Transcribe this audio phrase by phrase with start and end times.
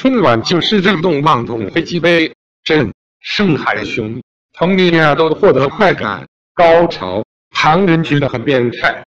[0.00, 6.24] 春晚就是震动妄动飞机杯，震盛海雄，同龄人都获得快感
[6.54, 9.02] 高潮，旁人觉得很变态。